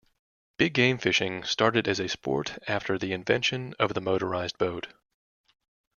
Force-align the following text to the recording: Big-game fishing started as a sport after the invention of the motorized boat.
Big-game 0.57 0.97
fishing 0.97 1.43
started 1.43 1.87
as 1.87 1.99
a 1.99 2.09
sport 2.09 2.57
after 2.67 2.97
the 2.97 3.13
invention 3.13 3.75
of 3.77 3.93
the 3.93 4.01
motorized 4.01 4.57
boat. 4.57 4.87